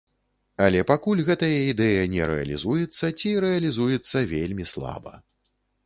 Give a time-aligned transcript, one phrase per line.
[0.67, 5.13] Але пакуль гэтая ідэя не рэалізуецца, ці рэалізуецца вельмі слаба.